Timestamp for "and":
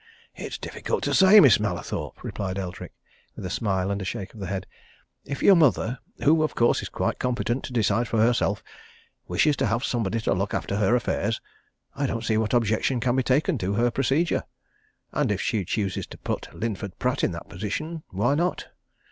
3.91-4.01, 15.11-15.31